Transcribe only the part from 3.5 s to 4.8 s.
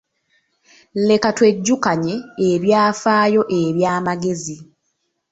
eby’amagezi.